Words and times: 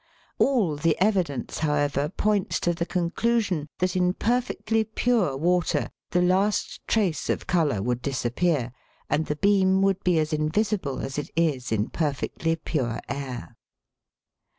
All 0.39 0.77
the 0.77 0.99
evidence, 0.99 1.59
however, 1.59 2.09
points 2.09 2.59
to 2.61 2.73
the 2.73 2.87
conclusion 2.87 3.69
that 3.77 3.95
in 3.95 4.15
perfectly 4.15 4.83
pure 4.83 5.37
water 5.37 5.91
the 6.09 6.23
last 6.23 6.81
trace 6.87 7.29
of 7.29 7.45
colour 7.45 7.83
would 7.83 8.01
disappear, 8.01 8.73
and 9.11 9.27
the 9.27 9.35
beam 9.35 9.83
would 9.83 10.03
be 10.03 10.17
as 10.17 10.33
invisible 10.33 11.01
as 11.01 11.19
it 11.19 11.29
is 11.35 11.71
in 11.71 11.89
perfectly 11.91 12.55
pure 12.55 12.99
air. 13.09 13.55